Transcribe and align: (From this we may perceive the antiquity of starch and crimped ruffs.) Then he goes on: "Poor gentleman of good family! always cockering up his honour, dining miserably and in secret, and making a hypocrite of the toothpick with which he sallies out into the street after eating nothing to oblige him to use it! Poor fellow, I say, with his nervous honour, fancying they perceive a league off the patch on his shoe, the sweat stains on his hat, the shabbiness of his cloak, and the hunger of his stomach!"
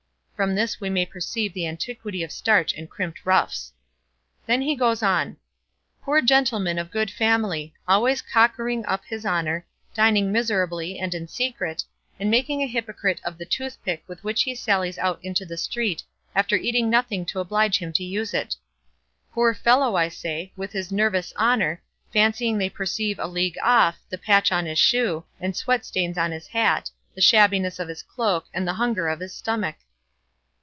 (From 0.41 0.55
this 0.55 0.81
we 0.81 0.89
may 0.89 1.05
perceive 1.05 1.53
the 1.53 1.67
antiquity 1.67 2.23
of 2.23 2.31
starch 2.31 2.73
and 2.73 2.89
crimped 2.89 3.27
ruffs.) 3.27 3.73
Then 4.47 4.59
he 4.59 4.75
goes 4.75 5.03
on: 5.03 5.37
"Poor 6.01 6.19
gentleman 6.19 6.79
of 6.79 6.89
good 6.89 7.11
family! 7.11 7.75
always 7.87 8.23
cockering 8.23 8.83
up 8.87 9.05
his 9.05 9.23
honour, 9.23 9.67
dining 9.93 10.31
miserably 10.31 10.97
and 10.97 11.13
in 11.13 11.27
secret, 11.27 11.83
and 12.19 12.31
making 12.31 12.63
a 12.63 12.67
hypocrite 12.67 13.21
of 13.23 13.37
the 13.37 13.45
toothpick 13.45 14.03
with 14.07 14.23
which 14.23 14.41
he 14.41 14.55
sallies 14.55 14.97
out 14.97 15.23
into 15.23 15.45
the 15.45 15.57
street 15.57 16.01
after 16.33 16.55
eating 16.55 16.89
nothing 16.89 17.23
to 17.27 17.39
oblige 17.39 17.77
him 17.77 17.93
to 17.93 18.03
use 18.03 18.33
it! 18.33 18.55
Poor 19.33 19.53
fellow, 19.53 19.95
I 19.95 20.07
say, 20.07 20.51
with 20.55 20.71
his 20.71 20.91
nervous 20.91 21.31
honour, 21.37 21.83
fancying 22.11 22.57
they 22.57 22.67
perceive 22.71 23.19
a 23.19 23.27
league 23.27 23.59
off 23.61 23.99
the 24.09 24.17
patch 24.17 24.51
on 24.51 24.65
his 24.65 24.79
shoe, 24.79 25.23
the 25.39 25.53
sweat 25.53 25.85
stains 25.85 26.17
on 26.17 26.31
his 26.31 26.47
hat, 26.47 26.89
the 27.13 27.21
shabbiness 27.21 27.77
of 27.77 27.87
his 27.87 28.01
cloak, 28.01 28.45
and 28.55 28.67
the 28.67 28.73
hunger 28.73 29.07
of 29.07 29.19
his 29.19 29.35
stomach!" 29.35 29.75